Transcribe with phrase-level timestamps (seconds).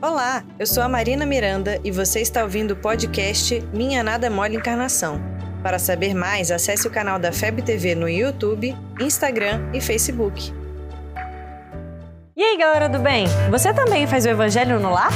[0.00, 4.54] Olá, eu sou a Marina Miranda e você está ouvindo o podcast Minha Nada Mole
[4.54, 5.20] Encarnação.
[5.60, 10.54] Para saber mais, acesse o canal da FEB TV no YouTube, Instagram e Facebook.
[12.36, 13.26] E aí, galera do bem?
[13.50, 15.10] Você também faz o Evangelho no lar?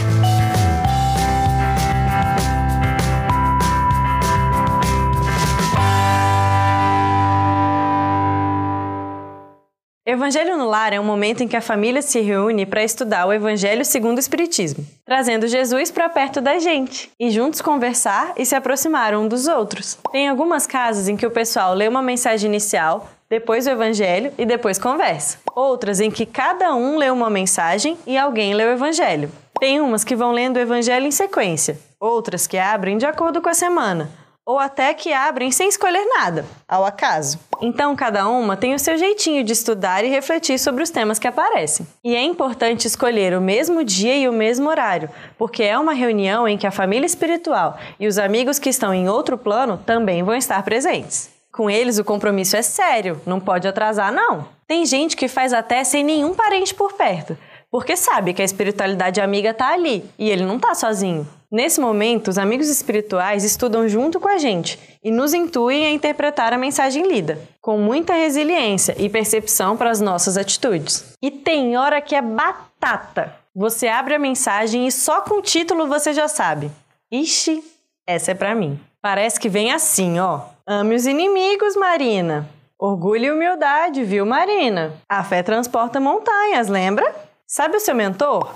[10.12, 13.32] Evangelho no Lar é um momento em que a família se reúne para estudar o
[13.32, 18.54] Evangelho segundo o Espiritismo, trazendo Jesus para perto da gente e juntos conversar e se
[18.54, 19.98] aproximar um dos outros.
[20.12, 24.44] Tem algumas casas em que o pessoal lê uma mensagem inicial, depois o Evangelho e
[24.44, 25.38] depois conversa.
[25.56, 29.32] Outras em que cada um lê uma mensagem e alguém lê o Evangelho.
[29.58, 33.48] Tem umas que vão lendo o Evangelho em sequência, outras que abrem de acordo com
[33.48, 37.38] a semana ou até que abrem sem escolher nada, ao acaso.
[37.60, 41.28] Então, cada uma tem o seu jeitinho de estudar e refletir sobre os temas que
[41.28, 41.86] aparecem.
[42.04, 46.48] E é importante escolher o mesmo dia e o mesmo horário, porque é uma reunião
[46.48, 50.34] em que a família espiritual e os amigos que estão em outro plano também vão
[50.34, 51.30] estar presentes.
[51.52, 54.48] Com eles, o compromisso é sério, não pode atrasar, não.
[54.66, 57.36] Tem gente que faz até sem nenhum parente por perto,
[57.70, 61.28] porque sabe que a espiritualidade amiga está ali e ele não está sozinho.
[61.52, 66.50] Nesse momento, os amigos espirituais estudam junto com a gente e nos intuem a interpretar
[66.50, 71.14] a mensagem lida, com muita resiliência e percepção para as nossas atitudes.
[71.20, 73.36] E tem hora que é batata.
[73.54, 76.70] Você abre a mensagem e só com o título você já sabe.
[77.12, 77.62] Ixi,
[78.06, 78.80] essa é para mim.
[79.02, 80.40] Parece que vem assim, ó.
[80.66, 82.48] Ame os inimigos, Marina.
[82.78, 84.94] Orgulho e humildade, viu, Marina?
[85.06, 87.14] A fé transporta montanhas, lembra?
[87.46, 88.54] Sabe o seu mentor?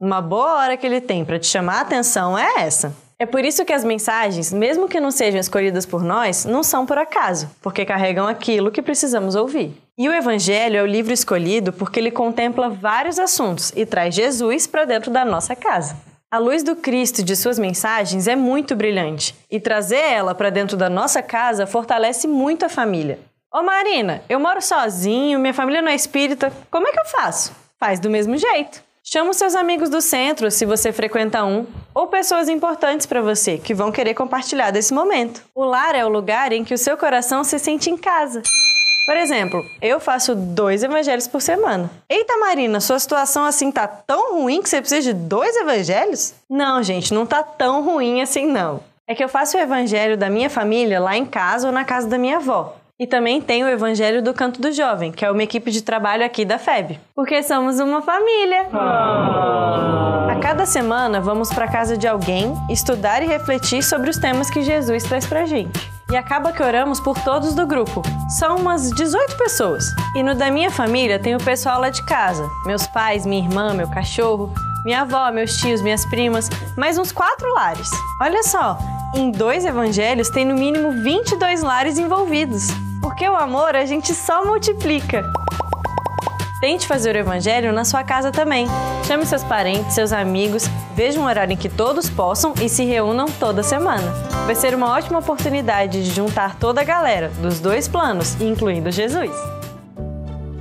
[0.00, 2.94] Uma boa hora que ele tem para te chamar a atenção é essa.
[3.18, 6.86] É por isso que as mensagens, mesmo que não sejam escolhidas por nós, não são
[6.86, 9.76] por acaso, porque carregam aquilo que precisamos ouvir.
[9.98, 14.68] E o Evangelho é o livro escolhido porque ele contempla vários assuntos e traz Jesus
[14.68, 15.96] para dentro da nossa casa.
[16.30, 20.76] A luz do Cristo de suas mensagens é muito brilhante e trazer ela para dentro
[20.76, 23.18] da nossa casa fortalece muito a família.
[23.52, 27.50] Ô Marina, eu moro sozinho, minha família não é espírita, como é que eu faço?
[27.80, 28.86] Faz do mesmo jeito.
[29.10, 31.64] Chama os seus amigos do centro, se você frequenta um,
[31.94, 35.42] ou pessoas importantes para você que vão querer compartilhar desse momento.
[35.54, 38.42] O lar é o lugar em que o seu coração se sente em casa.
[39.06, 41.90] Por exemplo, eu faço dois evangelhos por semana.
[42.06, 46.34] Eita, Marina, sua situação assim tá tão ruim que você precisa de dois evangelhos?
[46.50, 48.82] Não, gente, não tá tão ruim assim não.
[49.06, 52.06] É que eu faço o evangelho da minha família lá em casa ou na casa
[52.06, 52.76] da minha avó.
[53.00, 56.24] E também tem o Evangelho do Canto do Jovem, que é uma equipe de trabalho
[56.24, 56.98] aqui da FEB.
[57.14, 58.66] Porque somos uma família.
[58.72, 60.26] Ah.
[60.32, 64.62] A cada semana vamos para casa de alguém estudar e refletir sobre os temas que
[64.62, 65.78] Jesus traz pra gente.
[66.10, 68.02] E acaba que oramos por todos do grupo.
[68.36, 69.84] São umas 18 pessoas.
[70.16, 73.74] E no da minha família tem o pessoal lá de casa: meus pais, minha irmã,
[73.74, 74.52] meu cachorro,
[74.84, 77.90] minha avó, meus tios, minhas primas, mais uns quatro lares.
[78.20, 78.76] Olha só,
[79.14, 82.66] em dois evangelhos tem no mínimo 22 lares envolvidos.
[83.18, 85.24] Porque o amor a gente só multiplica.
[86.60, 88.68] Tente fazer o evangelho na sua casa também.
[89.08, 93.26] Chame seus parentes, seus amigos, veja um horário em que todos possam e se reúnam
[93.26, 94.08] toda semana.
[94.46, 99.32] Vai ser uma ótima oportunidade de juntar toda a galera, dos dois planos, incluindo Jesus.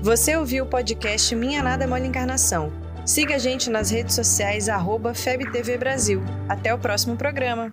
[0.02, 2.74] Você ouviu o podcast Minha Nada é Mole Encarnação.
[3.06, 6.24] Siga a gente nas redes sociais, arroba FebTV Brasil.
[6.50, 7.72] Até o próximo programa.